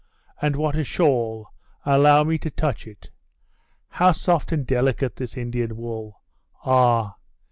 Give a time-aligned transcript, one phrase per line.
[0.41, 1.49] And what a shawl
[1.85, 3.11] allow me to touch it!
[3.89, 6.21] How soft and delicate this Indian wool!
[6.65, 7.17] Ah!